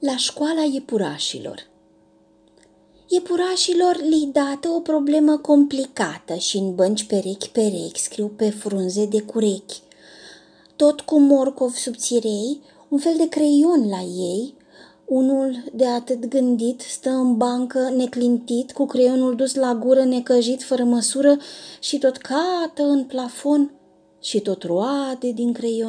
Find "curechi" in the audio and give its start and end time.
9.22-9.80